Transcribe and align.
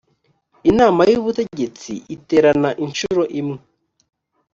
inama 0.69 1.01
y 1.11 1.17
ubutegetsi 1.21 1.91
iterana 2.15 2.69
inshuro 2.85 3.23
imwe 3.39 3.57